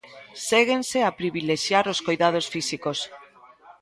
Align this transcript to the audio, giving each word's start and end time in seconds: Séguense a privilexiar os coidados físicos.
Séguense 0.47 0.99
a 1.03 1.11
privilexiar 1.19 1.85
os 1.93 1.99
coidados 2.05 2.45
físicos. 2.53 2.99